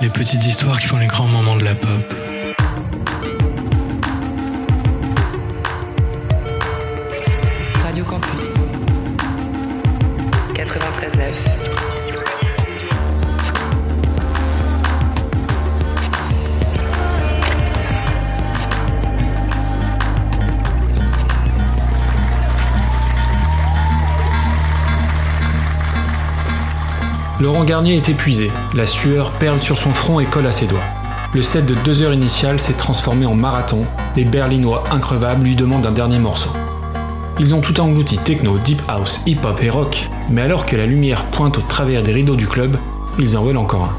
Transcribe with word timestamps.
Les 0.00 0.08
petites 0.08 0.44
histoires 0.46 0.80
qui 0.80 0.86
font 0.86 0.98
les 0.98 1.06
grands 1.06 1.28
moments 1.28 1.56
de 1.56 1.64
la 1.64 1.74
pop. 1.74 2.14
Laurent 27.42 27.64
Garnier 27.64 27.96
est 27.96 28.08
épuisé, 28.08 28.52
la 28.72 28.86
sueur 28.86 29.32
perle 29.32 29.60
sur 29.60 29.76
son 29.76 29.90
front 29.90 30.20
et 30.20 30.26
colle 30.26 30.46
à 30.46 30.52
ses 30.52 30.66
doigts. 30.66 30.84
Le 31.34 31.42
set 31.42 31.66
de 31.66 31.74
deux 31.74 32.04
heures 32.04 32.12
initiales 32.14 32.60
s'est 32.60 32.74
transformé 32.74 33.26
en 33.26 33.34
marathon, 33.34 33.84
les 34.14 34.24
Berlinois 34.24 34.84
increvables 34.92 35.44
lui 35.44 35.56
demandent 35.56 35.84
un 35.84 35.90
dernier 35.90 36.20
morceau. 36.20 36.50
Ils 37.40 37.52
ont 37.52 37.60
tout 37.60 37.80
englouti 37.80 38.16
techno, 38.18 38.58
deep 38.58 38.80
house, 38.86 39.22
hip-hop 39.26 39.60
et 39.60 39.70
rock, 39.70 40.08
mais 40.30 40.42
alors 40.42 40.66
que 40.66 40.76
la 40.76 40.86
lumière 40.86 41.24
pointe 41.24 41.58
au 41.58 41.62
travers 41.62 42.04
des 42.04 42.12
rideaux 42.12 42.36
du 42.36 42.46
club, 42.46 42.76
ils 43.18 43.36
en 43.36 43.42
veulent 43.42 43.56
encore 43.56 43.86
un. 43.86 43.96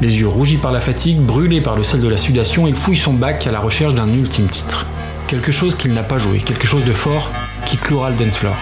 Les 0.00 0.20
yeux 0.20 0.28
rougis 0.28 0.56
par 0.56 0.72
la 0.72 0.80
fatigue, 0.80 1.20
brûlés 1.20 1.60
par 1.60 1.76
le 1.76 1.82
sel 1.82 2.00
de 2.00 2.08
la 2.08 2.16
sudation, 2.16 2.66
il 2.66 2.74
fouille 2.74 2.96
son 2.96 3.12
bac 3.12 3.46
à 3.46 3.52
la 3.52 3.60
recherche 3.60 3.92
d'un 3.92 4.08
ultime 4.08 4.46
titre. 4.46 4.86
Quelque 5.26 5.52
chose 5.52 5.74
qu'il 5.74 5.92
n'a 5.92 6.02
pas 6.02 6.16
joué, 6.16 6.38
quelque 6.38 6.66
chose 6.66 6.86
de 6.86 6.94
fort 6.94 7.30
qui 7.66 7.76
clouera 7.76 8.08
le 8.08 8.16
dance 8.16 8.38
floor. 8.38 8.56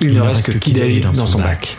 Il, 0.00 0.12
ne 0.12 0.20
reste 0.20 0.52
que 0.52 0.58
Kid 0.58 0.78
A 0.78 1.12
dans 1.12 1.26
son 1.26 1.38
bac. 1.38 1.78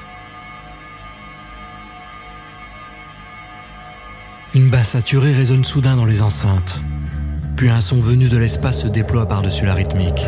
Une 4.53 4.69
basse 4.69 4.89
saturée 4.89 5.33
résonne 5.33 5.65
soudain 5.65 5.97
dans 5.97 6.05
les 6.05 6.21
enceintes. 6.21 6.81
Puis 7.57 7.69
un 7.69 7.81
son 7.81 7.99
venu 7.99 8.29
de 8.29 8.37
l'espace 8.37 8.83
se 8.83 8.87
déploie 8.87 9.27
par-dessus 9.27 9.65
la 9.65 9.73
rythmique. 9.73 10.25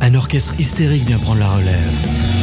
Un 0.00 0.14
orchestre 0.14 0.54
hystérique 0.58 1.06
vient 1.06 1.18
prendre 1.18 1.38
la 1.38 1.50
relève. 1.52 2.41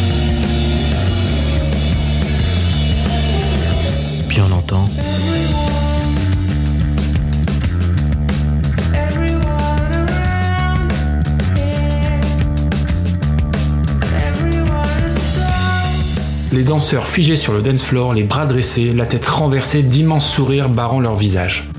Les 16.52 16.64
danseurs 16.64 17.08
figés 17.08 17.36
sur 17.36 17.54
le 17.54 17.62
dance 17.62 17.82
floor, 17.82 18.14
les 18.14 18.24
bras 18.24 18.46
dressés, 18.46 18.94
la 18.94 19.06
tête 19.06 19.26
renversée, 19.26 19.82
d'immenses 19.82 20.30
sourires 20.30 20.70
barrant 20.70 21.00
leur 21.00 21.16
visage. 21.16 21.70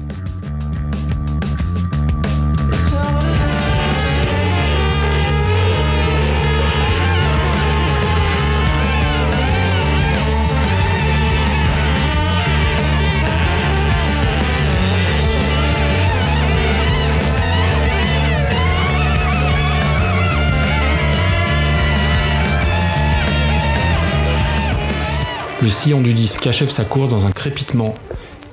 Le 25.63 25.69
sillon 25.69 26.01
du 26.01 26.15
disque 26.15 26.47
achève 26.47 26.71
sa 26.71 26.85
course 26.85 27.11
dans 27.11 27.27
un 27.27 27.33
crépitement, 27.33 27.95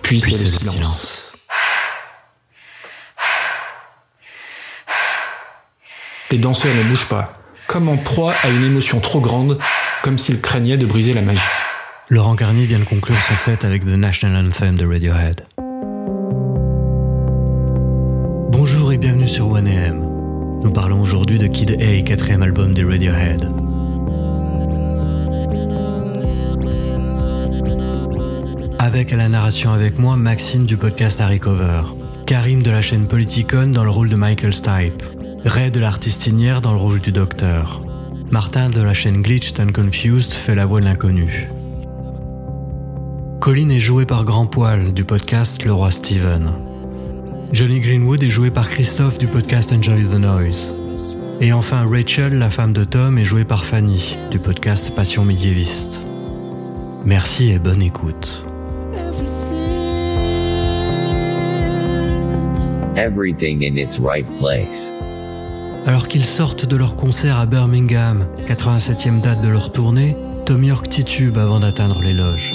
puis, 0.02 0.20
Puis 0.20 0.34
c'est 0.34 0.44
le 0.44 0.50
silence. 0.50 0.74
silence. 0.76 1.34
Les 6.32 6.38
danseurs 6.38 6.76
ne 6.76 6.84
bougent 6.84 7.08
pas, 7.08 7.34
comme 7.68 7.88
en 7.88 7.96
proie 7.96 8.34
à 8.44 8.50
une 8.50 8.64
émotion 8.66 9.00
trop 9.00 9.22
grande, 9.22 9.58
comme 10.04 10.18
s'ils 10.18 10.42
craignaient 10.42 10.76
de 10.78 10.86
briser 10.86 11.14
la 11.14 11.22
magie. 11.22 11.40
Laurent 12.10 12.36
Garnier 12.36 12.66
vient 12.66 12.80
de 12.80 12.84
conclure 12.84 13.20
son 13.22 13.36
set 13.38 13.64
avec 13.64 13.86
The 13.86 13.98
National 13.98 14.46
Anthem 14.46 14.76
de 14.78 14.86
Radiohead. 14.86 15.46
Bonjour 18.52 18.92
et 18.92 18.98
bienvenue 18.98 19.28
sur 19.28 19.54
1AM. 19.56 20.02
Nous 20.62 20.72
parlons 20.72 21.02
aujourd'hui 21.02 21.38
de 21.38 21.48
Kid 21.48 21.78
A, 21.80 22.02
quatrième 22.02 22.44
album 22.44 22.74
des 22.74 22.84
Radiohead. 22.84 23.48
Avec 28.88 29.12
à 29.12 29.18
la 29.18 29.28
narration 29.28 29.74
avec 29.74 30.00
moi 30.00 30.16
Maxime 30.16 30.66
du 30.66 30.78
podcast 30.78 31.20
Harry 31.20 31.42
Cover, 31.42 31.82
Karim 32.26 32.64
de 32.64 32.72
la 32.72 32.82
chaîne 32.82 33.06
Politicon 33.06 33.68
dans 33.74 33.84
le 33.84 33.90
rôle 33.90 34.08
de 34.08 34.16
Michael 34.16 34.54
Stipe, 34.54 35.04
Ray 35.44 35.72
de 35.72 35.82
l'artistinière 35.82 36.62
dans 36.62 36.72
le 36.72 36.78
rôle 36.78 37.02
du 37.02 37.12
docteur, 37.12 37.82
Martin 38.32 38.70
de 38.70 38.82
la 38.82 38.94
chaîne 38.94 39.22
Glitched 39.22 39.60
and 39.60 39.74
Confused 39.74 40.32
fait 40.32 40.56
la 40.56 40.66
voix 40.66 40.80
de 40.80 40.86
l'inconnu. 40.86 41.50
Colin 43.42 43.68
est 43.72 43.82
joué 43.82 44.06
par 44.06 44.24
Grand 44.24 44.46
Poil 44.46 44.94
du 44.94 45.04
podcast 45.04 45.66
Le 45.66 45.74
Roi 45.74 45.92
Steven. 45.92 46.54
Johnny 47.52 47.82
Greenwood 47.82 48.24
est 48.24 48.30
joué 48.30 48.52
par 48.52 48.70
Christophe 48.70 49.18
du 49.18 49.28
podcast 49.28 49.74
Enjoy 49.74 50.06
the 50.06 50.18
Noise. 50.18 50.74
Et 51.42 51.52
enfin 51.52 51.86
Rachel, 51.92 52.40
la 52.40 52.50
femme 52.50 52.72
de 52.72 52.86
Tom, 52.86 53.18
est 53.18 53.26
jouée 53.26 53.44
par 53.44 53.66
Fanny 53.66 54.16
du 54.32 54.40
podcast 54.40 54.96
Passion 54.96 55.26
médiéviste. 55.26 56.04
Merci 57.04 57.52
et 57.52 57.60
bonne 57.60 57.82
écoute. 57.82 58.46
Everything 62.98 63.64
in 63.64 63.76
its 63.78 64.00
right 64.00 64.26
place. 64.40 64.90
Alors 65.86 66.08
qu'ils 66.08 66.26
sortent 66.26 66.66
de 66.66 66.76
leur 66.76 66.96
concert 66.96 67.38
à 67.38 67.46
Birmingham, 67.46 68.28
87e 68.48 69.22
date 69.22 69.42
de 69.44 69.50
leur 69.50 69.72
tournée, 69.72 70.16
Tom 70.48 70.64
York 70.64 70.90
titube 70.90 71.38
avant 71.38 71.60
d'atteindre 71.60 72.02
les 72.02 72.14
loges. 72.14 72.54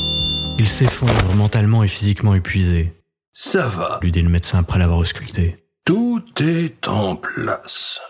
Il 0.59 0.67
s'effondre 0.67 1.35
mentalement 1.37 1.85
et 1.85 1.89
physiquement 1.89 2.35
épuisé, 2.35 2.93
Ça 3.33 3.69
va, 3.69 4.01
lui 4.03 4.11
dit 4.11 4.21
le 4.23 4.29
médecin 4.29 4.59
après 4.59 4.79
l'avoir 4.81 4.99
ausculté. 4.99 5.65
tout 5.85 6.23
est 6.41 6.89
en 6.89 7.15
place. 7.17 8.01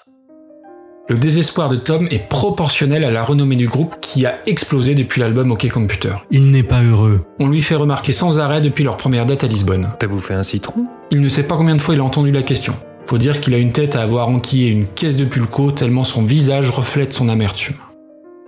Le 1.09 1.19
désespoir 1.19 1.69
de 1.69 1.77
Tom 1.77 2.07
est 2.13 2.29
proportionnel 2.29 3.03
à 3.03 3.11
la 3.11 3.25
renommée 3.25 3.57
du 3.57 3.67
groupe 3.67 3.97
qui 4.01 4.25
a 4.25 4.39
explosé 4.47 4.95
depuis 4.95 5.21
l'album 5.21 5.51
OK 5.51 5.69
Computer. 5.69 6.15
Il 6.31 6.53
n'est 6.53 6.63
pas 6.63 6.83
heureux. 6.85 7.25
On 7.41 7.49
lui 7.49 7.61
fait 7.61 7.75
remarquer 7.75 8.13
sans 8.13 8.39
arrêt 8.39 8.61
depuis 8.61 8.85
leur 8.85 8.97
première 8.97 9.27
date 9.27 9.43
à 9.43 9.49
Lisbonne. 9.49 9.89
T'as 9.99 10.07
bouffé 10.07 10.35
un 10.35 10.45
citron? 10.45 10.87
Il 11.11 11.21
ne 11.21 11.29
sait 11.29 11.43
pas 11.43 11.57
combien 11.57 11.75
de 11.75 11.81
fois 11.81 11.95
il 11.95 12.01
a 12.01 12.05
entendu 12.05 12.31
la 12.31 12.43
question. 12.43 12.75
Faut 13.07 13.19
dire 13.19 13.41
qu'il 13.41 13.53
a 13.53 13.59
une 13.59 13.73
tête 13.73 13.97
à 13.97 14.03
avoir 14.03 14.29
enquillé 14.29 14.69
une 14.69 14.87
caisse 14.87 15.17
de 15.17 15.25
pulco 15.25 15.73
tellement 15.73 16.05
son 16.05 16.23
visage 16.23 16.71
reflète 16.71 17.13
son 17.13 17.29
amertume. 17.29 17.77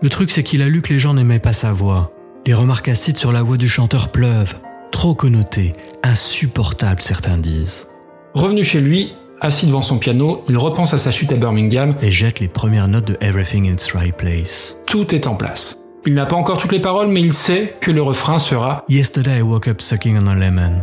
Le 0.00 0.08
truc, 0.08 0.30
c'est 0.30 0.44
qu'il 0.44 0.62
a 0.62 0.68
lu 0.68 0.80
que 0.80 0.92
les 0.92 1.00
gens 1.00 1.14
n'aimaient 1.14 1.40
pas 1.40 1.52
sa 1.52 1.72
voix. 1.72 2.12
Les 2.46 2.54
remarques 2.54 2.88
acides 2.88 3.16
sur 3.16 3.32
la 3.32 3.42
voix 3.42 3.56
du 3.56 3.68
chanteur 3.68 4.12
pleuvent. 4.12 4.54
Trop 4.92 5.16
connotée, 5.16 5.72
insupportable, 6.04 7.02
certains 7.02 7.36
disent. 7.36 7.86
Revenu 8.34 8.62
chez 8.62 8.80
lui, 8.80 9.12
assis 9.40 9.66
devant 9.66 9.82
son 9.82 9.98
piano, 9.98 10.44
il 10.48 10.56
repense 10.56 10.94
à 10.94 10.98
sa 10.98 11.10
chute 11.10 11.32
à 11.32 11.36
Birmingham. 11.36 11.94
Et 12.02 12.10
jette 12.12 12.40
les 12.40 12.48
premières 12.48 12.88
notes 12.88 13.06
de 13.06 13.16
Everything 13.20 13.68
in 13.68 13.74
its 13.74 13.92
Right 13.94 14.16
Place. 14.16 14.76
Tout 14.86 15.14
est 15.14 15.26
en 15.26 15.34
place. 15.34 15.80
Il 16.06 16.14
n'a 16.14 16.26
pas 16.26 16.36
encore 16.36 16.58
toutes 16.58 16.72
les 16.72 16.80
paroles, 16.80 17.08
mais 17.08 17.22
il 17.22 17.32
sait 17.32 17.76
que 17.80 17.90
le 17.90 18.02
refrain 18.02 18.38
sera 18.38 18.84
Yesterday 18.88 19.38
I 19.38 19.42
woke 19.42 19.68
up 19.68 19.80
sucking 19.80 20.18
on 20.18 20.26
a 20.26 20.34
lemon. 20.34 20.78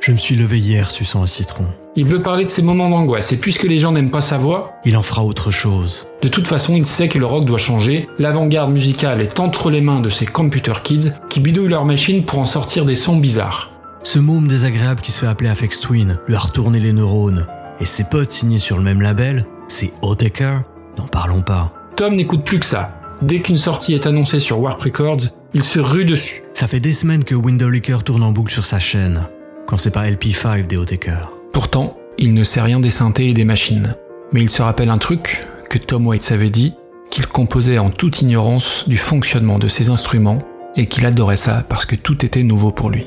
Je 0.00 0.12
me 0.12 0.18
suis 0.18 0.36
levé 0.36 0.58
hier 0.58 0.90
suçant 0.90 1.22
un 1.22 1.26
citron. 1.26 1.64
Il 1.98 2.04
veut 2.04 2.20
parler 2.20 2.44
de 2.44 2.50
ses 2.50 2.60
moments 2.60 2.90
d'angoisse, 2.90 3.32
et 3.32 3.38
puisque 3.38 3.62
les 3.62 3.78
gens 3.78 3.92
n'aiment 3.92 4.10
pas 4.10 4.20
sa 4.20 4.36
voix, 4.36 4.74
Il 4.84 4.96
en 4.98 5.02
fera 5.02 5.24
autre 5.24 5.50
chose. 5.50 6.06
de 6.20 6.28
toute 6.28 6.46
façon, 6.46 6.74
il 6.76 6.84
sait 6.84 7.08
que 7.08 7.18
le 7.18 7.24
rock 7.24 7.46
doit 7.46 7.56
changer, 7.56 8.06
l'avant-garde 8.18 8.70
musicale 8.70 9.22
est 9.22 9.40
entre 9.40 9.70
les 9.70 9.80
mains 9.80 10.00
de 10.00 10.10
ces 10.10 10.26
computer 10.26 10.74
kids 10.84 11.12
qui 11.30 11.40
bidouillent 11.40 11.70
leurs 11.70 11.86
machines 11.86 12.24
pour 12.24 12.38
en 12.38 12.44
sortir 12.44 12.84
des 12.84 12.96
sons 12.96 13.16
bizarres. 13.16 13.70
Ce 14.02 14.18
môme 14.18 14.46
désagréable 14.46 15.00
qui 15.00 15.10
se 15.10 15.20
fait 15.20 15.26
appeler 15.26 15.48
Afex 15.48 15.80
Twin 15.80 16.18
lui 16.28 16.36
a 16.36 16.38
retourné 16.38 16.78
les 16.78 16.92
neurones. 16.92 17.46
Et 17.80 17.84
ses 17.84 18.04
potes 18.04 18.32
signés 18.32 18.58
sur 18.58 18.76
le 18.76 18.82
même 18.82 19.02
label, 19.02 19.46
c'est 19.68 19.92
Otaker, 20.02 20.62
n'en 20.96 21.06
parlons 21.06 21.42
pas. 21.42 21.72
Tom 21.96 22.14
n'écoute 22.14 22.44
plus 22.44 22.58
que 22.58 22.66
ça. 22.66 23.00
Dès 23.22 23.40
qu'une 23.40 23.56
sortie 23.56 23.94
est 23.94 24.06
annoncée 24.06 24.40
sur 24.40 24.60
Warp 24.60 24.80
Records, 24.82 25.22
il 25.54 25.64
se 25.64 25.78
rue 25.78 26.04
dessus. 26.04 26.42
Ça 26.54 26.66
fait 26.66 26.80
des 26.80 26.92
semaines 26.92 27.24
que 27.24 27.34
Window 27.34 27.68
Liquor 27.68 28.04
tourne 28.04 28.22
en 28.22 28.32
boucle 28.32 28.52
sur 28.52 28.64
sa 28.64 28.78
chaîne, 28.78 29.26
quand 29.66 29.78
c'est 29.78 29.90
pas 29.90 30.08
LP5 30.08 30.66
des 30.66 30.76
Otaker. 30.76 31.30
Pourtant, 31.52 31.96
il 32.18 32.34
ne 32.34 32.44
sait 32.44 32.60
rien 32.60 32.80
des 32.80 32.90
synthés 32.90 33.28
et 33.28 33.34
des 33.34 33.44
machines. 33.44 33.94
Mais 34.32 34.42
il 34.42 34.50
se 34.50 34.62
rappelle 34.62 34.90
un 34.90 34.98
truc 34.98 35.46
que 35.70 35.78
Tom 35.78 36.06
Waits 36.06 36.32
avait 36.32 36.50
dit, 36.50 36.74
qu'il 37.10 37.26
composait 37.26 37.78
en 37.78 37.90
toute 37.90 38.22
ignorance 38.22 38.88
du 38.88 38.96
fonctionnement 38.96 39.58
de 39.58 39.68
ces 39.68 39.90
instruments 39.90 40.38
et 40.76 40.86
qu'il 40.86 41.06
adorait 41.06 41.36
ça 41.36 41.64
parce 41.68 41.86
que 41.86 41.96
tout 41.96 42.24
était 42.24 42.42
nouveau 42.42 42.70
pour 42.70 42.90
lui. 42.90 43.06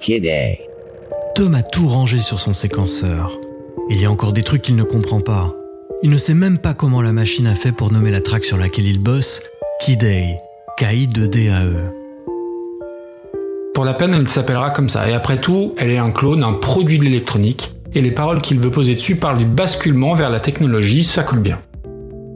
Kid 0.00 0.24
A. 0.26 0.67
Tom 1.34 1.54
a 1.54 1.62
tout 1.62 1.88
rangé 1.88 2.18
sur 2.18 2.40
son 2.40 2.52
séquenceur. 2.52 3.38
Il 3.90 4.00
y 4.00 4.04
a 4.04 4.10
encore 4.10 4.32
des 4.32 4.42
trucs 4.42 4.62
qu'il 4.62 4.76
ne 4.76 4.82
comprend 4.82 5.20
pas. 5.20 5.54
Il 6.02 6.10
ne 6.10 6.16
sait 6.16 6.34
même 6.34 6.58
pas 6.58 6.74
comment 6.74 7.02
la 7.02 7.12
machine 7.12 7.46
a 7.46 7.54
fait 7.54 7.72
pour 7.72 7.92
nommer 7.92 8.10
la 8.10 8.20
track 8.20 8.44
sur 8.44 8.56
laquelle 8.56 8.86
il 8.86 8.98
bosse 8.98 9.40
Kidai, 9.80 10.36
K-I-D-A-E. 10.78 11.92
Pour 13.74 13.84
la 13.84 13.94
peine, 13.94 14.14
elle 14.14 14.28
s'appellera 14.28 14.70
comme 14.70 14.88
ça, 14.88 15.08
et 15.08 15.12
après 15.12 15.40
tout, 15.40 15.74
elle 15.78 15.90
est 15.90 15.98
un 15.98 16.10
clone, 16.10 16.42
un 16.42 16.54
produit 16.54 16.98
de 16.98 17.04
l'électronique, 17.04 17.74
et 17.94 18.00
les 18.00 18.10
paroles 18.10 18.40
qu'il 18.40 18.58
veut 18.58 18.70
poser 18.70 18.94
dessus 18.94 19.16
parlent 19.16 19.38
du 19.38 19.44
basculement 19.44 20.14
vers 20.14 20.30
la 20.30 20.40
technologie, 20.40 21.04
ça 21.04 21.22
colle 21.22 21.40
bien. 21.40 21.58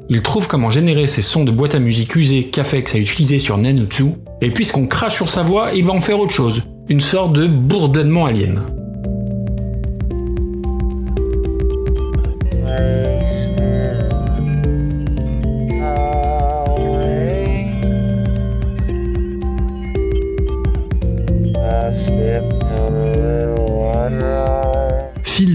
Il 0.08 0.22
trouve 0.22 0.46
comment 0.46 0.70
générer 0.70 1.06
ces 1.06 1.22
sons 1.22 1.44
de 1.44 1.50
boîte 1.50 1.74
à 1.74 1.78
musique 1.78 2.14
usés 2.14 2.44
qu'Afex 2.44 2.94
a 2.94 2.98
utilisés 2.98 3.38
sur 3.38 3.58
Nanutsu, 3.58 4.14
et 4.40 4.50
puisqu'on 4.50 4.86
crache 4.86 5.14
sur 5.14 5.28
sa 5.28 5.42
voix, 5.42 5.72
il 5.74 5.84
va 5.84 5.92
en 5.92 6.00
faire 6.00 6.20
autre 6.20 6.32
chose, 6.32 6.62
une 6.88 7.00
sorte 7.00 7.32
de 7.32 7.46
bourdonnement 7.46 8.26
alien. 8.26 8.62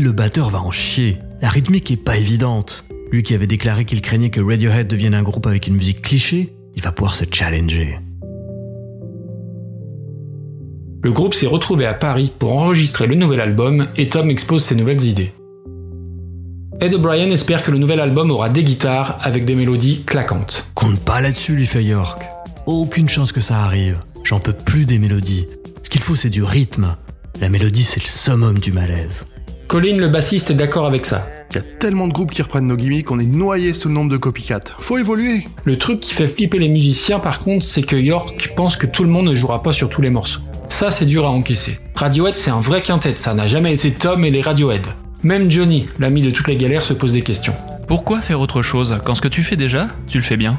Le 0.07 0.13
batteur 0.13 0.49
va 0.49 0.61
en 0.61 0.71
chier. 0.71 1.17
La 1.41 1.49
rythmique 1.49 1.91
est 1.91 1.97
pas 1.97 2.15
évidente. 2.15 2.85
Lui 3.11 3.23
qui 3.23 3.35
avait 3.35 3.45
déclaré 3.45 3.83
qu'il 3.83 4.01
craignait 4.01 4.29
que 4.29 4.39
Radiohead 4.39 4.87
devienne 4.87 5.13
un 5.13 5.21
groupe 5.21 5.45
avec 5.47 5.67
une 5.67 5.75
musique 5.75 6.01
cliché, 6.01 6.53
il 6.77 6.81
va 6.81 6.93
pouvoir 6.93 7.13
se 7.13 7.25
challenger. 7.29 7.99
Le 11.03 11.11
groupe 11.11 11.33
s'est 11.33 11.45
retrouvé 11.45 11.85
à 11.85 11.93
Paris 11.93 12.31
pour 12.39 12.53
enregistrer 12.53 13.05
le 13.05 13.15
nouvel 13.15 13.41
album 13.41 13.87
et 13.97 14.07
Tom 14.07 14.29
expose 14.29 14.63
ses 14.63 14.75
nouvelles 14.75 15.03
idées. 15.03 15.33
Ed 16.79 16.93
O'Brien 16.93 17.29
espère 17.29 17.61
que 17.61 17.71
le 17.71 17.77
nouvel 17.77 17.99
album 17.99 18.31
aura 18.31 18.47
des 18.47 18.63
guitares 18.63 19.19
avec 19.21 19.43
des 19.43 19.55
mélodies 19.55 20.03
claquantes. 20.05 20.69
Compte 20.73 21.01
pas 21.01 21.19
là-dessus, 21.19 21.57
lui 21.57 21.65
fait 21.65 21.83
York. 21.83 22.23
Aucune 22.65 23.09
chance 23.09 23.33
que 23.33 23.41
ça 23.41 23.59
arrive. 23.59 23.99
J'en 24.23 24.39
peux 24.39 24.53
plus 24.53 24.85
des 24.85 24.99
mélodies. 24.99 25.47
Ce 25.83 25.89
qu'il 25.89 26.01
faut, 26.01 26.15
c'est 26.15 26.29
du 26.29 26.43
rythme. 26.43 26.95
La 27.41 27.49
mélodie, 27.49 27.83
c'est 27.83 28.01
le 28.01 28.07
summum 28.07 28.57
du 28.59 28.71
malaise. 28.71 29.25
Colin, 29.67 29.97
le 29.97 30.07
bassiste, 30.07 30.49
est 30.49 30.53
d'accord 30.53 30.85
avec 30.85 31.05
ça. 31.05 31.27
Il 31.51 31.57
y 31.57 31.59
a 31.59 31.61
tellement 31.61 32.07
de 32.07 32.13
groupes 32.13 32.31
qui 32.31 32.41
reprennent 32.41 32.67
nos 32.67 32.77
gimmicks, 32.77 33.11
on 33.11 33.19
est 33.19 33.25
noyé 33.25 33.73
sous 33.73 33.89
le 33.89 33.93
nombre 33.93 34.09
de 34.09 34.15
copycats. 34.15 34.61
Faut 34.79 34.97
évoluer. 34.97 35.45
Le 35.65 35.77
truc 35.77 35.99
qui 35.99 36.13
fait 36.13 36.29
flipper 36.29 36.57
les 36.57 36.69
musiciens, 36.69 37.19
par 37.19 37.39
contre, 37.39 37.65
c'est 37.65 37.81
que 37.81 37.97
York 37.97 38.53
pense 38.55 38.77
que 38.77 38.87
tout 38.87 39.03
le 39.03 39.09
monde 39.09 39.25
ne 39.25 39.35
jouera 39.35 39.61
pas 39.61 39.73
sur 39.73 39.89
tous 39.89 40.01
les 40.01 40.09
morceaux. 40.09 40.39
Ça, 40.69 40.89
c'est 40.89 41.05
dur 41.05 41.25
à 41.25 41.31
encaisser. 41.31 41.79
Radiohead, 41.95 42.35
c'est 42.35 42.49
un 42.49 42.61
vrai 42.61 42.81
quintet, 42.81 43.17
ça 43.17 43.33
n'a 43.33 43.45
jamais 43.45 43.73
été 43.73 43.91
Tom 43.91 44.23
et 44.23 44.31
les 44.31 44.41
Radiohead. 44.41 44.87
Même 45.23 45.51
Johnny, 45.51 45.89
l'ami 45.99 46.21
de 46.21 46.31
toutes 46.31 46.47
les 46.47 46.55
galères, 46.55 46.83
se 46.83 46.93
pose 46.93 47.11
des 47.11 47.21
questions. 47.21 47.55
Pourquoi 47.89 48.21
faire 48.21 48.39
autre 48.39 48.61
chose 48.61 48.97
quand 49.03 49.15
ce 49.15 49.21
que 49.21 49.27
tu 49.27 49.43
fais 49.43 49.57
déjà, 49.57 49.89
tu 50.07 50.17
le 50.17 50.23
fais 50.23 50.37
bien? 50.37 50.57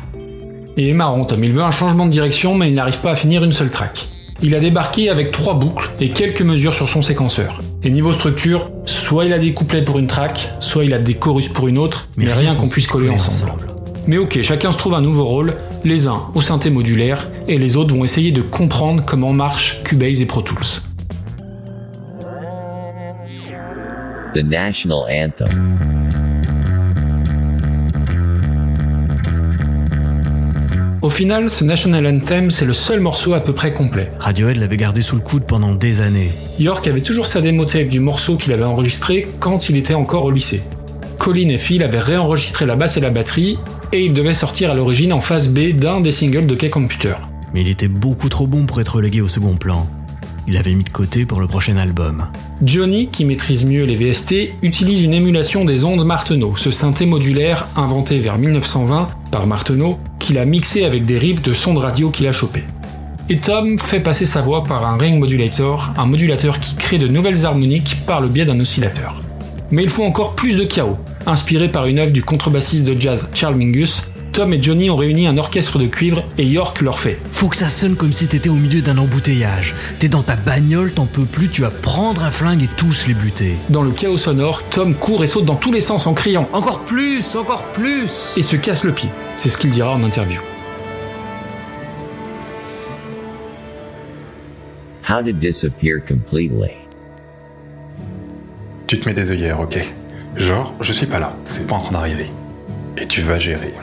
Et 0.76 0.93
marrant, 0.93 1.25
Tom, 1.25 1.43
il 1.43 1.52
veut 1.52 1.62
un 1.62 1.70
changement 1.70 2.05
de 2.05 2.10
direction, 2.10 2.55
mais 2.55 2.69
il 2.69 2.75
n'arrive 2.75 2.99
pas 2.99 3.12
à 3.12 3.16
finir 3.16 3.43
une 3.43 3.55
seule 3.55 3.70
track. 3.70 4.08
Il 4.40 4.55
a 4.55 4.61
débarqué 4.61 5.11
avec 5.11 5.32
trois 5.32 5.55
boucles 5.55 5.90
et 6.00 6.11
quelques 6.11 6.43
mesures 6.43 6.73
sur 6.73 6.88
son 6.88 7.02
séquenceur. 7.02 7.61
Et 7.82 7.90
niveau 7.90 8.12
structure, 8.12 8.70
soit 8.85 9.25
il 9.25 9.32
a 9.32 9.38
des 9.38 9.52
couplets 9.52 9.82
pour 9.82 9.99
une 9.99 10.06
track, 10.06 10.52
soit 10.61 10.85
il 10.85 10.94
a 10.94 10.99
des 10.99 11.14
chorus 11.14 11.49
pour 11.49 11.67
une 11.67 11.76
autre, 11.76 12.08
mais, 12.17 12.32
rien 12.32 12.55
qu'on 12.55 12.69
puisse 12.69 12.87
coller 12.87 13.11
ensemble. 13.11 13.67
Mais 14.06 14.17
ok, 14.17 14.40
chacun 14.43 14.70
se 14.70 14.79
trouve 14.79 14.94
un 14.94 15.00
nouveau 15.00 15.25
rôle, 15.25 15.55
les 15.85 16.06
uns 16.06 16.23
au 16.35 16.40
synthé 16.40 16.70
modulaire, 16.70 17.29
et 17.49 17.58
les 17.58 17.76
autres 17.76 17.96
vont 17.96 18.05
essayer 18.05 18.31
de 18.31 18.43
comprendre 18.43 19.02
comment 19.05 19.32
marchent 19.32 19.82
Cubase 19.82 20.23
et 20.23 20.26
Pro 20.26 20.43
Tools. 20.43 20.82
The 24.34 24.44
national 24.44 25.05
anthem. 25.11 26.28
Au 31.00 31.11
final, 31.11 31.49
ce 31.49 31.62
National 31.62 32.09
Anthem, 32.09 32.50
c'est 32.50 32.65
le 32.65 32.73
seul 32.73 32.99
morceau 32.99 33.35
à 33.35 33.41
peu 33.41 33.53
près 33.53 33.73
complet. 33.73 34.11
Radiohead 34.19 34.56
l'avait 34.56 34.77
gardé 34.77 35.00
sous 35.00 35.15
le 35.15 35.23
coude 35.23 35.45
pendant 35.45 35.77
des 35.77 36.00
années. 36.00 36.33
York 36.59 36.89
avait 36.89 37.03
toujours 37.03 37.27
sa 37.27 37.41
démo 37.41 37.65
tape 37.67 37.87
du 37.87 38.00
morceau 38.00 38.37
qu'il 38.37 38.53
avait 38.53 38.65
enregistré 38.65 39.29
quand 39.39 39.69
il 39.69 39.77
était 39.77 39.95
encore 39.95 40.25
au 40.25 40.33
lycée. 40.33 40.61
Colin 41.19 41.50
et 41.50 41.59
Phil 41.59 41.85
avaient 41.85 42.00
réenregistré 42.00 42.67
la 42.67 42.75
basse 42.75 42.97
et 42.97 43.00
la 43.00 43.11
batterie, 43.11 43.61
et 43.93 44.05
il 44.05 44.12
devait 44.12 44.35
sortir 44.35 44.73
à 44.73 44.75
l'origine 44.75 45.12
en 45.12 45.21
phase 45.21 45.55
B 45.55 45.71
d'un 45.71 46.00
des 46.00 46.11
singles 46.11 46.47
de 46.47 46.56
K-Computer. 46.56 47.15
Mais 47.55 47.61
il 47.61 47.69
était 47.69 47.87
beaucoup 47.87 48.29
trop 48.29 48.49
bon 48.49 48.67
pour 48.67 48.81
être 48.81 48.97
relégué 48.97 49.21
au 49.21 49.29
second 49.29 49.55
plan. 49.55 49.89
Il 50.49 50.55
l'avait 50.55 50.75
mis 50.75 50.85
de 50.85 50.91
côté 50.91 51.27
pour 51.27 51.41
le 51.41 51.47
prochain 51.47 51.77
album. 51.77 52.27
Johnny, 52.62 53.09
qui 53.09 53.25
maîtrise 53.25 53.65
mieux 53.65 53.85
les 53.85 53.94
VST, 53.94 54.55
utilise 54.62 55.03
une 55.03 55.12
émulation 55.12 55.65
des 55.65 55.85
ondes 55.85 56.05
Martenot, 56.05 56.56
ce 56.56 56.73
synthé 56.73 57.06
modulaire 57.06 57.69
inventé 57.77 58.19
vers 58.19 58.39
1920 58.39 59.11
par 59.31 59.47
Martenot, 59.47 59.99
qu'il 60.19 60.39
a 60.39 60.45
mixé 60.45 60.85
avec 60.85 61.05
des 61.05 61.19
rips 61.19 61.43
de 61.43 61.53
sons 61.53 61.75
de 61.75 61.79
radio 61.79 62.11
qu'il 62.11 62.27
a 62.27 62.33
chopé. 62.33 62.65
Et 63.31 63.39
Tom 63.39 63.79
fait 63.79 64.01
passer 64.01 64.25
sa 64.25 64.41
voix 64.41 64.65
par 64.65 64.87
un 64.87 64.97
ring 64.97 65.19
modulator, 65.19 65.91
un 65.99 66.07
modulateur 66.07 66.61
qui 66.61 66.77
crée 66.77 66.99
de 66.99 67.09
nouvelles 67.09 67.45
harmoniques 67.45 67.99
par 68.07 68.21
le 68.21 68.29
biais 68.29 68.47
d'un 68.47 68.59
oscillateur. 68.59 69.23
Mais 69.71 69.83
il 69.83 69.91
faut 69.91 70.05
encore 70.05 70.35
plus 70.35 70.57
de 70.57 70.65
chaos. 70.65 70.97
Inspiré 71.27 71.69
par 71.69 71.87
une 71.87 71.99
œuvre 71.99 72.13
du 72.13 72.23
contrebassiste 72.23 72.85
de 72.85 72.99
jazz 72.99 73.29
Charles 73.35 73.57
Mingus, 73.57 74.09
Tom 74.38 74.52
et 74.52 74.62
Johnny 74.62 74.88
ont 74.88 74.94
réuni 74.94 75.26
un 75.26 75.37
orchestre 75.37 75.81
de 75.81 75.88
cuivre 75.88 76.23
et 76.38 76.44
York 76.44 76.81
leur 76.81 77.00
fait. 77.00 77.19
Faut 77.32 77.49
que 77.49 77.56
ça 77.56 77.69
sonne 77.69 77.96
comme 77.96 78.12
si 78.12 78.29
t'étais 78.29 78.49
au 78.49 78.55
milieu 78.55 78.82
d'un 78.82 78.96
embouteillage. 78.96 79.75
T'es 79.99 80.06
dans 80.06 80.23
ta 80.23 80.37
bagnole, 80.37 80.93
t'en 80.93 81.06
peux 81.06 81.25
plus, 81.25 81.49
tu 81.49 81.62
vas 81.62 81.73
prendre 81.73 82.23
un 82.23 82.31
flingue 82.31 82.62
et 82.62 82.69
tous 82.76 83.08
les 83.08 83.14
buter. 83.14 83.56
Dans 83.69 83.82
le 83.82 83.90
chaos 83.90 84.17
sonore, 84.17 84.62
Tom 84.69 84.94
court 84.94 85.25
et 85.25 85.26
saute 85.26 85.44
dans 85.44 85.56
tous 85.56 85.73
les 85.73 85.81
sens 85.81 86.06
en 86.06 86.14
criant 86.14 86.49
Encore 86.52 86.85
plus, 86.85 87.35
encore 87.35 87.64
plus 87.73 88.35
et 88.37 88.44
se 88.44 88.55
casse 88.55 88.85
le 88.85 88.93
pied. 88.93 89.11
C'est 89.35 89.49
ce 89.49 89.58
qu'il 89.58 89.70
dira 89.70 89.93
en 89.93 90.05
interview. 90.05 90.38
How 95.11 95.20
to 95.20 95.32
disappear 95.32 95.99
completely? 95.99 96.76
Tu 98.87 99.00
te 99.00 99.08
mets 99.08 99.17
des 99.17 99.32
œillères, 99.32 99.58
ok 99.58 99.84
Genre, 100.37 100.76
je 100.81 100.93
suis 100.93 101.06
pas 101.06 101.19
là, 101.19 101.37
c'est 101.44 101.67
pas 101.67 101.75
en 101.75 101.81
train 101.81 101.93
d'arriver. 101.94 102.26
Et 102.99 103.08
tu 103.08 103.20
vas 103.20 103.41
gérer. 103.41 103.75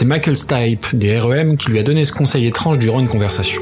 C'est 0.00 0.06
Michael 0.06 0.38
Stipe 0.38 0.96
des 0.96 1.18
REM 1.18 1.58
qui 1.58 1.70
lui 1.70 1.78
a 1.78 1.82
donné 1.82 2.06
ce 2.06 2.14
conseil 2.14 2.46
étrange 2.46 2.78
durant 2.78 3.00
une 3.00 3.06
conversation. 3.06 3.60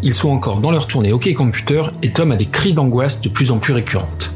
Ils 0.00 0.14
sont 0.14 0.30
encore 0.30 0.60
dans 0.60 0.70
leur 0.70 0.86
tournée 0.86 1.12
OK 1.12 1.34
Computer 1.34 1.82
et 2.04 2.12
Tom 2.12 2.30
a 2.30 2.36
des 2.36 2.46
crises 2.46 2.76
d'angoisse 2.76 3.20
de 3.20 3.28
plus 3.28 3.50
en 3.50 3.58
plus 3.58 3.72
récurrentes. 3.72 4.30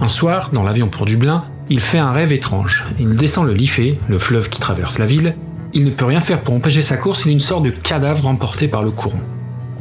Un 0.00 0.06
soir, 0.06 0.50
dans 0.52 0.62
l'avion 0.62 0.86
pour 0.86 1.06
Dublin, 1.06 1.44
il 1.70 1.80
fait 1.80 1.98
un 1.98 2.12
rêve 2.12 2.32
étrange. 2.32 2.86
Il 3.00 3.16
descend 3.16 3.44
le 3.44 3.54
Liffey, 3.54 3.98
le 4.06 4.20
fleuve 4.20 4.48
qui 4.48 4.60
traverse 4.60 5.00
la 5.00 5.06
ville. 5.06 5.34
Il 5.72 5.82
ne 5.82 5.90
peut 5.90 6.04
rien 6.04 6.20
faire 6.20 6.42
pour 6.42 6.54
empêcher 6.54 6.82
sa 6.82 6.96
course, 6.96 7.24
il 7.24 7.30
est 7.30 7.32
une 7.32 7.40
sorte 7.40 7.64
de 7.64 7.70
cadavre 7.70 8.28
emporté 8.28 8.68
par 8.68 8.84
le 8.84 8.92
courant. 8.92 9.18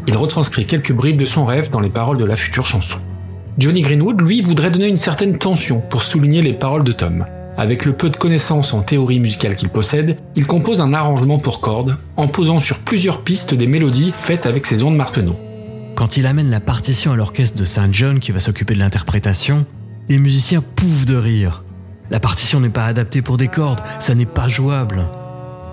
Il 0.08 0.18
retranscrit 0.18 0.66
quelques 0.66 0.92
bribes 0.92 1.20
de 1.20 1.26
son 1.26 1.46
rêve 1.46 1.70
dans 1.70 1.82
les 1.82 1.90
paroles 1.90 2.18
de 2.18 2.26
la 2.26 2.36
future 2.36 2.66
chanson. 2.66 2.98
Johnny 3.58 3.82
Greenwood, 3.82 4.22
lui, 4.22 4.42
voudrait 4.42 4.70
donner 4.70 4.88
une 4.88 4.98
certaine 4.98 5.40
tension 5.40 5.82
pour 5.82 6.04
souligner 6.04 6.44
les 6.44 6.54
paroles 6.54 6.84
de 6.84 6.92
Tom. 6.92 7.26
Avec 7.58 7.86
le 7.86 7.94
peu 7.94 8.12
de 8.12 8.16
connaissances 8.16 8.72
en 8.76 8.84
théorie 8.84 9.20
musicale 9.20 9.56
qu'il 9.56 9.70
possède, 9.70 10.20
il 10.36 10.46
compose 10.46 10.80
un 10.80 10.94
arrangement 10.94 11.40
pour 11.40 11.60
cordes, 11.60 11.98
en 12.18 12.28
posant 12.28 12.60
sur 12.60 12.78
plusieurs 12.78 13.24
pistes 13.24 13.56
des 13.56 13.66
mélodies 13.66 14.14
faites 14.16 14.46
avec 14.46 14.68
ses 14.68 14.84
ondes 14.84 14.96
Martenot. 14.96 15.40
Quand 15.96 16.18
il 16.18 16.28
amène 16.28 16.52
la 16.52 16.60
partition 16.60 17.14
à 17.14 17.16
l'orchestre 17.16 17.58
de 17.58 17.66
Saint 17.66 17.90
John 17.92 18.20
qui 18.20 18.32
va 18.32 18.40
s'occuper 18.40 18.76
de 18.76 18.80
l'interprétation, 18.80 19.66
les 20.08 20.20
musiciens 20.20 20.62
pouffent 20.62 21.08
de 21.08 21.16
rire. 21.16 21.64
La 22.12 22.20
partition 22.20 22.60
n'est 22.60 22.70
pas 22.70 22.86
adaptée 22.86 23.24
pour 23.24 23.38
des 23.38 23.48
cordes, 23.48 23.82
ça 23.98 24.14
n'est 24.14 24.28
pas 24.28 24.48
jouable. 24.48 25.08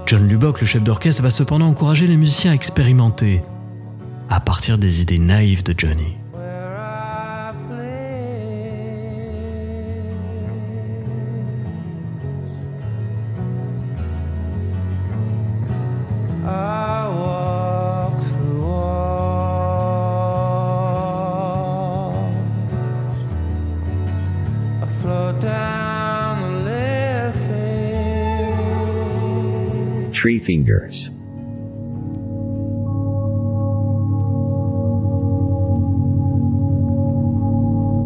John 0.06 0.26
Lubbock, 0.26 0.62
le 0.62 0.66
chef 0.66 0.82
d'orchestre, 0.82 1.22
va 1.22 1.28
cependant 1.28 1.68
encourager 1.68 2.06
les 2.06 2.16
musiciens 2.16 2.52
à 2.52 2.54
expérimenter, 2.54 3.42
à 4.30 4.40
partir 4.40 4.78
des 4.78 5.02
idées 5.02 5.18
naïves 5.18 5.62
de 5.62 5.74
Johnny. 5.76 6.16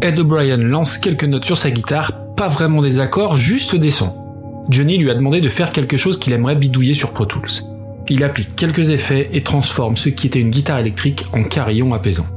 Ed 0.01 0.19
O'Brien 0.19 0.57
lance 0.57 0.97
quelques 0.97 1.23
notes 1.23 1.45
sur 1.45 1.57
sa 1.57 1.71
guitare, 1.71 2.33
pas 2.35 2.49
vraiment 2.49 2.81
des 2.81 2.99
accords, 2.99 3.37
juste 3.37 3.75
des 3.75 3.89
sons. 3.89 4.13
Johnny 4.67 4.97
lui 4.97 5.09
a 5.09 5.15
demandé 5.15 5.39
de 5.39 5.47
faire 5.47 5.71
quelque 5.71 5.95
chose 5.95 6.19
qu'il 6.19 6.33
aimerait 6.33 6.57
bidouiller 6.57 6.93
sur 6.93 7.13
Pro 7.13 7.25
Tools. 7.25 7.63
Il 8.09 8.23
applique 8.25 8.53
quelques 8.55 8.89
effets 8.89 9.29
et 9.31 9.41
transforme 9.41 9.95
ce 9.95 10.09
qui 10.09 10.27
était 10.27 10.41
une 10.41 10.49
guitare 10.49 10.79
électrique 10.79 11.25
en 11.31 11.43
carillon 11.43 11.93
apaisant. 11.93 12.27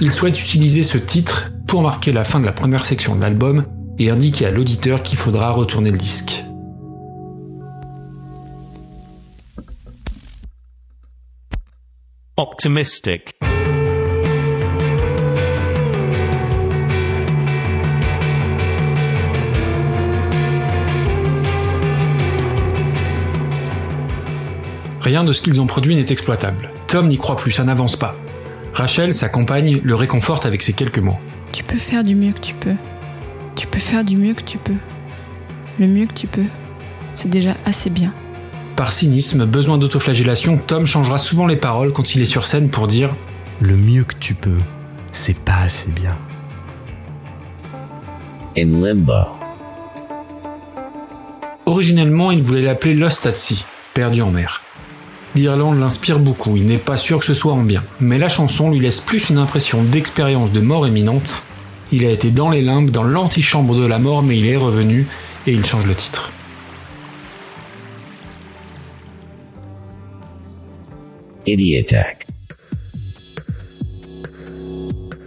Il 0.00 0.10
souhaite 0.10 0.40
utiliser 0.40 0.84
ce 0.84 0.96
titre 0.96 1.52
pour 1.66 1.82
marquer 1.82 2.12
la 2.12 2.24
fin 2.24 2.40
de 2.40 2.46
la 2.46 2.52
première 2.52 2.86
section 2.86 3.14
de 3.14 3.20
l'album 3.20 3.64
et 3.98 4.08
indiquer 4.08 4.46
à 4.46 4.50
l'auditeur 4.50 5.02
qu'il 5.02 5.18
faudra 5.18 5.50
retourner 5.50 5.90
le 5.90 5.98
disque. 5.98 6.44
Optimistic. 12.40 13.32
Rien 25.00 25.24
de 25.24 25.32
ce 25.32 25.42
qu'ils 25.42 25.60
ont 25.60 25.66
produit 25.66 25.96
n'est 25.96 26.02
exploitable. 26.02 26.70
Tom 26.86 27.08
n'y 27.08 27.16
croit 27.18 27.34
plus, 27.34 27.50
ça 27.50 27.64
n'avance 27.64 27.96
pas. 27.96 28.14
Rachel, 28.72 29.12
sa 29.12 29.28
compagne, 29.28 29.80
le 29.82 29.96
réconforte 29.96 30.46
avec 30.46 30.62
ces 30.62 30.74
quelques 30.74 31.00
mots. 31.00 31.18
Tu 31.50 31.64
peux 31.64 31.76
faire 31.76 32.04
du 32.04 32.14
mieux 32.14 32.32
que 32.34 32.38
tu 32.38 32.54
peux. 32.54 32.76
Tu 33.56 33.66
peux 33.66 33.80
faire 33.80 34.04
du 34.04 34.16
mieux 34.16 34.34
que 34.34 34.44
tu 34.44 34.58
peux. 34.58 34.78
Le 35.80 35.88
mieux 35.88 36.06
que 36.06 36.14
tu 36.14 36.28
peux. 36.28 36.46
C'est 37.16 37.30
déjà 37.30 37.56
assez 37.64 37.90
bien. 37.90 38.14
Par 38.78 38.92
cynisme, 38.92 39.44
besoin 39.44 39.76
d'autoflagellation, 39.76 40.56
Tom 40.56 40.86
changera 40.86 41.18
souvent 41.18 41.48
les 41.48 41.56
paroles 41.56 41.92
quand 41.92 42.14
il 42.14 42.22
est 42.22 42.26
sur 42.26 42.46
scène 42.46 42.70
pour 42.70 42.86
dire 42.86 43.12
Le 43.58 43.76
mieux 43.76 44.04
que 44.04 44.14
tu 44.14 44.34
peux, 44.34 44.60
c'est 45.10 45.40
pas 45.40 45.62
assez 45.64 45.90
bien. 45.90 46.16
In 48.56 48.80
limbo. 48.80 49.14
Originellement, 51.66 52.30
il 52.30 52.40
voulait 52.40 52.62
l'appeler 52.62 52.94
Lost 52.94 53.26
at 53.26 53.34
Sea, 53.34 53.64
perdu 53.94 54.22
en 54.22 54.30
mer. 54.30 54.62
L'Irlande 55.34 55.80
l'inspire 55.80 56.20
beaucoup, 56.20 56.56
il 56.56 56.66
n'est 56.66 56.78
pas 56.78 56.96
sûr 56.96 57.18
que 57.18 57.26
ce 57.26 57.34
soit 57.34 57.54
en 57.54 57.64
bien, 57.64 57.82
mais 57.98 58.16
la 58.16 58.28
chanson 58.28 58.70
lui 58.70 58.78
laisse 58.78 59.00
plus 59.00 59.28
une 59.30 59.38
impression 59.38 59.82
d'expérience 59.82 60.52
de 60.52 60.60
mort 60.60 60.86
imminente. 60.86 61.48
Il 61.90 62.04
a 62.06 62.12
été 62.12 62.30
dans 62.30 62.48
les 62.48 62.62
limbes, 62.62 62.90
dans 62.90 63.02
l'antichambre 63.02 63.74
de 63.74 63.86
la 63.86 63.98
mort, 63.98 64.22
mais 64.22 64.38
il 64.38 64.46
est 64.46 64.56
revenu 64.56 65.08
et 65.48 65.52
il 65.52 65.66
change 65.66 65.84
le 65.84 65.96
titre. 65.96 66.32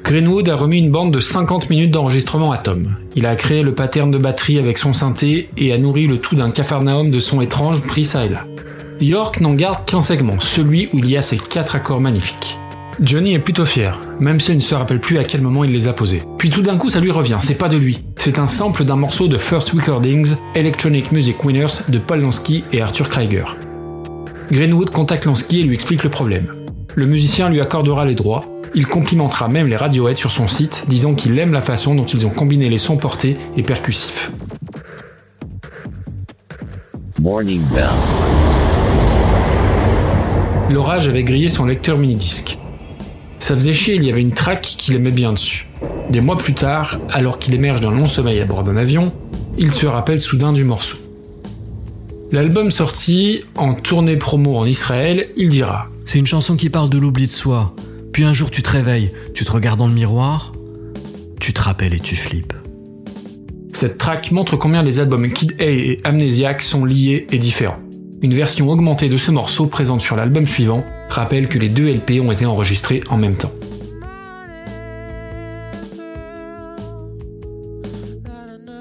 Greenwood 0.04 0.50
a 0.50 0.58
remis 0.58 0.80
une 0.80 0.92
bande 0.92 1.14
de 1.14 1.22
50 1.22 1.70
minutes 1.70 1.92
d'enregistrement 1.92 2.52
à 2.52 2.58
Tom. 2.58 2.98
Il 3.16 3.26
a 3.26 3.36
créé 3.36 3.64
le 3.64 3.74
pattern 3.74 4.12
de 4.12 4.18
batterie 4.18 4.60
avec 4.60 4.78
son 4.78 4.92
synthé 4.92 5.50
et 5.58 5.72
a 5.72 5.78
nourri 5.78 6.06
le 6.06 6.18
tout 6.18 6.36
d'un 6.36 6.52
capharnaüm 6.52 7.12
de 7.12 7.20
sons 7.22 7.40
étranges 7.40 7.80
pris 7.80 8.04
ça 8.04 8.26
et 8.26 8.30
là. 8.30 8.46
York 9.00 9.40
n'en 9.40 9.54
garde 9.54 9.86
qu'un 9.86 10.02
segment, 10.02 10.38
celui 10.42 10.90
où 10.92 10.98
il 10.98 11.10
y 11.10 11.16
a 11.16 11.22
ces 11.22 11.38
quatre 11.38 11.76
accords 11.76 12.02
magnifiques. 12.02 12.58
Johnny 13.00 13.34
est 13.34 13.40
plutôt 13.40 13.64
fier, 13.64 13.98
même 14.20 14.42
s'il 14.42 14.56
ne 14.56 14.60
se 14.60 14.76
rappelle 14.76 15.00
plus 15.00 15.18
à 15.18 15.24
quel 15.24 15.42
moment 15.42 15.64
il 15.64 15.72
les 15.72 15.88
a 15.88 15.94
posés. 15.94 16.24
Puis 16.38 16.50
tout 16.50 16.62
d'un 16.62 16.78
coup 16.78 16.90
ça 16.90 17.00
lui 17.00 17.12
revient, 17.12 17.38
c'est 17.40 17.58
pas 17.58 17.70
de 17.70 17.78
lui. 17.78 18.04
C'est 18.18 18.38
un 18.38 18.48
sample 18.48 18.84
d'un 18.84 18.98
morceau 18.98 19.30
de 19.30 19.38
First 19.38 19.70
Recordings, 19.70 20.36
Electronic 20.56 21.14
Music 21.14 21.42
Winners 21.46 21.84
de 21.88 22.00
Paul 22.00 22.20
Lansky 22.20 22.66
et 22.74 22.82
Arthur 22.82 23.08
Krieger. 23.08 23.56
Greenwood 24.52 24.90
contacte 24.90 25.24
Lansky 25.24 25.62
et 25.62 25.64
lui 25.64 25.74
explique 25.74 26.04
le 26.04 26.10
problème. 26.10 26.46
Le 26.96 27.06
musicien 27.06 27.48
lui 27.48 27.62
accordera 27.62 28.04
les 28.04 28.16
droits, 28.16 28.44
il 28.76 28.86
complimentera 28.86 29.48
même 29.48 29.68
les 29.68 29.78
Radiohead 29.78 30.18
sur 30.18 30.30
son 30.30 30.50
site, 30.50 30.84
disant 30.90 31.14
qu'il 31.16 31.40
aime 31.40 31.54
la 31.54 31.62
façon 31.62 31.96
dont 31.96 32.04
ils 32.04 32.26
ont 32.26 32.30
combiné 32.30 32.68
les 32.68 32.78
sons 32.78 32.98
portés 32.98 33.38
et 33.56 33.64
percussifs. 33.64 34.34
Morning 37.22 37.62
Bell. 37.74 37.88
L'orage 40.70 41.08
avait 41.08 41.24
grillé 41.24 41.48
son 41.48 41.66
lecteur 41.66 41.98
mini-disque. 41.98 42.58
Ça 43.40 43.56
faisait 43.56 43.72
chier, 43.72 43.96
il 43.96 44.04
y 44.04 44.12
avait 44.12 44.22
une 44.22 44.34
track 44.34 44.62
qu'il 44.62 44.96
aimait 44.96 45.12
bien 45.12 45.32
dessus. 45.32 45.68
Des 46.10 46.20
mois 46.20 46.38
plus 46.38 46.56
tard, 46.56 47.00
alors 47.10 47.40
qu'il 47.40 47.54
émerge 47.54 47.80
d'un 47.80 47.92
long 47.92 48.06
sommeil 48.06 48.42
à 48.42 48.46
bord 48.46 48.64
d'un 48.64 48.76
avion, 48.76 49.14
il 49.58 49.72
se 49.72 49.86
rappelle 49.86 50.20
soudain 50.20 50.52
du 50.52 50.66
morceau. 50.66 50.98
L'album 52.32 52.72
sorti 52.72 53.44
en 53.58 53.74
tournée 53.74 54.16
promo 54.16 54.56
en 54.56 54.66
Israël, 54.66 55.28
il 55.36 55.50
dira 55.50 55.90
C'est 56.06 56.18
une 56.18 56.28
chanson 56.28 56.56
qui 56.56 56.70
parle 56.70 56.90
de 56.90 56.98
l'oubli 56.98 57.26
de 57.26 57.32
soi. 57.32 57.76
Puis 58.14 58.24
un 58.24 58.32
jour 58.32 58.50
tu 58.50 58.62
te 58.62 58.70
réveilles, 58.70 59.12
tu 59.34 59.44
te 59.44 59.52
regardes 59.52 59.80
dans 59.80 59.88
le 59.88 59.94
miroir, 59.94 60.54
tu 61.42 61.52
te 61.52 61.60
rappelles 61.60 61.94
et 61.94 62.00
tu 62.00 62.16
flippes. 62.16 62.54
Cette 63.74 63.98
track 63.98 64.32
montre 64.32 64.56
combien 64.56 64.82
les 64.82 65.02
albums 65.02 65.30
Kid 65.30 65.56
A 65.60 65.66
et 65.66 66.00
Amnesiac 66.06 66.62
sont 66.62 66.86
liés 66.86 67.28
et 67.34 67.38
différents. 67.38 67.80
Une 68.22 68.34
version 68.34 68.70
augmentée 68.70 69.10
de 69.10 69.18
ce 69.18 69.32
morceau 69.32 69.66
présente 69.66 70.00
sur 70.00 70.16
l'album 70.16 70.48
suivant 70.48 70.86
rappelle 71.10 71.50
que 71.50 71.60
les 71.60 71.70
deux 71.70 71.92
LP 71.92 72.22
ont 72.22 72.32
été 72.32 72.46
enregistrés 72.46 73.04
en 73.10 73.18
même 73.18 73.36
temps. 73.36 73.52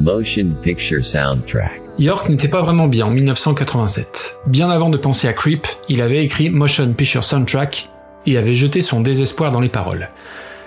Motion 0.01 0.51
Picture 0.63 1.05
Soundtrack. 1.05 1.90
York 2.01 2.31
n'était 2.31 2.49
pas 2.49 2.63
vraiment 2.63 2.89
bien 2.89 3.05
en 3.05 3.11
1987. 3.11 4.39
Bien 4.47 4.71
avant 4.71 4.89
de 4.89 4.97
penser 4.97 5.29
à 5.29 5.35
Creep, 5.35 5.67
il 5.91 6.01
avait 6.01 6.25
écrit 6.25 6.49
Motion 6.49 6.91
Picture 6.95 7.23
Soundtrack 7.23 7.91
et 8.25 8.39
avait 8.39 8.55
jeté 8.55 8.81
son 8.81 9.03
désespoir 9.03 9.53
dans 9.53 9.61
les 9.61 9.69
paroles. 9.69 10.09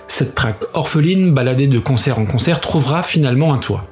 Cette 0.06 0.36
track 0.36 0.58
orpheline, 0.74 1.34
baladée 1.34 1.66
de 1.66 1.80
concert 1.80 2.20
en 2.20 2.24
concert, 2.24 2.60
trouvera 2.60 3.02
finalement 3.02 3.52
un 3.52 3.58
toit. 3.58 3.84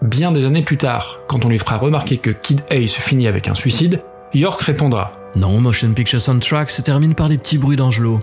Bien 0.00 0.32
des 0.32 0.46
années 0.46 0.62
plus 0.62 0.78
tard, 0.78 1.18
quand 1.28 1.44
on 1.44 1.50
lui 1.50 1.58
fera 1.58 1.76
remarquer 1.76 2.16
que 2.16 2.30
Kid 2.30 2.62
A 2.70 2.86
se 2.86 3.02
finit 3.02 3.26
avec 3.26 3.46
un 3.46 3.54
suicide, 3.54 4.00
York 4.32 4.62
répondra 4.62 5.12
Non, 5.36 5.60
Motion 5.60 5.92
Picture 5.92 6.20
Soundtrack 6.20 6.70
se 6.70 6.80
termine 6.80 7.14
par 7.14 7.28
des 7.28 7.36
petits 7.36 7.58
bruits 7.58 7.76
d'angelot. 7.76 8.22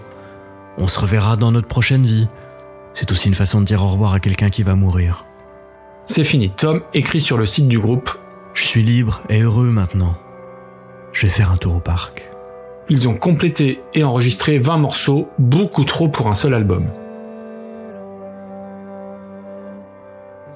On 0.79 0.88
se 0.88 1.00
reverra 1.00 1.38
dans 1.38 1.51
notre 1.51 1.67
prochaine 1.67 2.07
vie. 2.07 2.27
C'est 2.95 3.12
aussi 3.12 3.27
une 3.27 3.36
façon 3.36 3.62
de 3.62 3.65
dire 3.65 3.83
au 3.83 3.89
revoir 3.89 4.15
à 4.15 4.19
quelqu'un 4.19 4.50
qui 4.50 4.63
va 4.63 4.74
mourir. 4.74 5.25
C'est 6.07 6.24
fini, 6.24 6.50
Tom 6.50 6.81
écrit 6.95 7.21
sur 7.21 7.38
le 7.38 7.45
site 7.45 7.67
du 7.67 7.79
groupe 7.79 8.17
Je 8.53 8.65
suis 8.65 8.84
libre 8.84 9.22
et 9.29 9.41
heureux 9.41 9.72
maintenant. 9.72 10.15
Je 11.13 11.25
vais 11.25 11.31
faire 11.31 11.51
un 11.51 11.58
tour 11.58 11.75
au 11.75 11.79
parc. 11.79 12.29
Ils 12.89 13.08
ont 13.08 13.15
complété 13.15 13.79
et 13.93 14.03
enregistré 14.03 14.60
20 14.60 14.77
morceaux, 14.77 15.29
beaucoup 15.39 15.86
trop 15.86 16.10
pour 16.10 16.27
un 16.27 16.36
seul 16.36 16.53
album. 16.53 16.86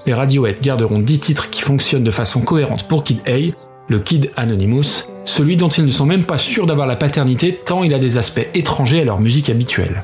Les 0.06 0.14
Radiohead 0.14 0.62
garderont 0.62 1.00
10 1.00 1.20
titres 1.20 1.50
qui 1.50 1.62
fonctionnent 1.62 2.04
de 2.04 2.12
façon 2.12 2.42
cohérente 2.42 2.88
pour 2.88 3.04
Kid 3.04 3.20
A, 3.28 3.54
le 3.88 4.00
Kid 4.00 4.32
Anonymous, 4.36 5.08
celui 5.24 5.58
dont 5.58 5.70
ils 5.70 5.86
ne 5.86 5.92
sont 5.92 6.06
même 6.06 6.26
pas 6.26 6.38
sûrs 6.38 6.66
d'avoir 6.66 6.88
la 6.88 6.96
paternité 6.96 7.60
tant 7.66 7.84
il 7.84 7.94
a 7.94 8.00
des 8.00 8.18
aspects 8.18 8.48
étrangers 8.54 9.02
à 9.02 9.06
leur 9.06 9.20
musique 9.20 9.50
habituelle. 9.50 10.04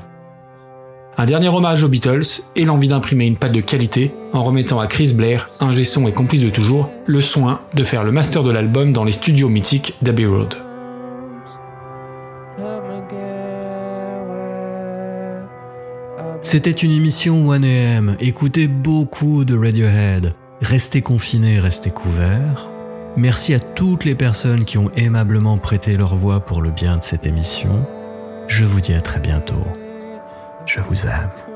Un 1.18 1.26
dernier 1.26 1.50
hommage 1.50 1.84
aux 1.84 1.90
Beatles 1.90 2.42
et 2.56 2.64
l'envie 2.64 2.88
d'imprimer 2.88 3.28
une 3.28 3.36
patte 3.36 3.52
de 3.52 3.62
qualité 3.62 4.14
en 4.34 4.44
remettant 4.44 4.80
à 4.80 4.88
Chris 4.88 5.14
Blair, 5.14 5.50
ingé 5.60 5.84
son 5.84 6.08
et 6.08 6.14
complice 6.14 6.42
de 6.42 6.50
toujours, 6.50 6.92
le 7.06 7.22
soin 7.22 7.62
de 7.74 7.84
faire 7.84 8.04
le 8.04 8.12
master 8.12 8.44
de 8.44 8.52
l'album 8.52 8.94
dans 8.94 9.04
les 9.04 9.12
studios 9.12 9.50
mythiques 9.50 9.94
d'Abbey 10.02 10.26
Road. 10.26 10.56
C'était 16.44 16.72
une 16.72 16.92
émission 16.92 17.52
1AM. 17.52 18.16
Écoutez 18.20 18.68
beaucoup 18.68 19.46
de 19.46 19.56
Radiohead. 19.56 20.34
Restez 20.62 21.02
confinés, 21.02 21.60
restez 21.60 21.92
couverts. 21.92 22.68
Merci 23.16 23.54
à 23.54 23.60
toutes 23.60 24.06
les 24.06 24.16
personnes 24.16 24.66
qui 24.66 24.78
ont 24.78 24.90
aimablement 24.96 25.58
prêté 25.58 25.98
leur 25.98 26.16
voix 26.16 26.40
pour 26.40 26.62
le 26.62 26.72
bien 26.72 26.98
de 26.98 27.04
cette 27.04 27.26
émission. 27.26 27.86
Je 28.48 28.64
vous 28.64 28.82
dis 28.82 28.94
à 28.94 29.02
très 29.02 29.20
bientôt. 29.20 29.64
Je 30.66 30.80
vous 30.80 31.06
aime. 31.06 31.51